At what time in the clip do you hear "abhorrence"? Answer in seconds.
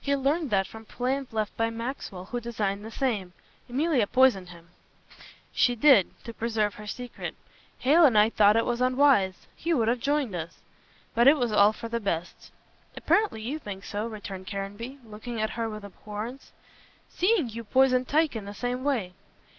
15.84-16.52